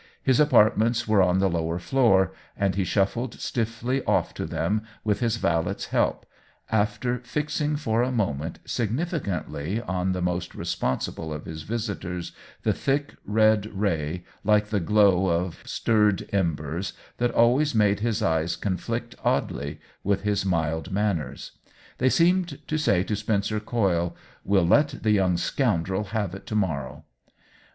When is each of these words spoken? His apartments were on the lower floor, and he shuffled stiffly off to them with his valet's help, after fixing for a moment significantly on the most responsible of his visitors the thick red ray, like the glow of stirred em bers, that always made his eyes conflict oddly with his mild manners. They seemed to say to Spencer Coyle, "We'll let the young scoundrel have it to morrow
His 0.23 0.39
apartments 0.39 1.07
were 1.07 1.21
on 1.21 1.37
the 1.37 1.47
lower 1.47 1.77
floor, 1.77 2.31
and 2.57 2.73
he 2.73 2.83
shuffled 2.83 3.39
stiffly 3.39 4.03
off 4.05 4.33
to 4.33 4.47
them 4.47 4.81
with 5.03 5.19
his 5.19 5.35
valet's 5.37 5.85
help, 5.91 6.25
after 6.71 7.19
fixing 7.19 7.75
for 7.75 8.01
a 8.01 8.11
moment 8.11 8.57
significantly 8.65 9.79
on 9.83 10.11
the 10.13 10.21
most 10.23 10.55
responsible 10.55 11.31
of 11.31 11.45
his 11.45 11.61
visitors 11.61 12.31
the 12.63 12.73
thick 12.73 13.13
red 13.27 13.67
ray, 13.79 14.23
like 14.43 14.69
the 14.69 14.79
glow 14.79 15.27
of 15.27 15.61
stirred 15.67 16.27
em 16.33 16.55
bers, 16.55 16.93
that 17.19 17.29
always 17.29 17.75
made 17.75 17.99
his 17.99 18.23
eyes 18.23 18.55
conflict 18.55 19.13
oddly 19.23 19.79
with 20.03 20.23
his 20.23 20.43
mild 20.43 20.91
manners. 20.91 21.51
They 21.99 22.09
seemed 22.09 22.67
to 22.67 22.77
say 22.79 23.03
to 23.03 23.15
Spencer 23.15 23.59
Coyle, 23.59 24.15
"We'll 24.43 24.65
let 24.65 25.03
the 25.03 25.11
young 25.11 25.37
scoundrel 25.37 26.05
have 26.05 26.33
it 26.33 26.47
to 26.47 26.55
morrow 26.55 27.05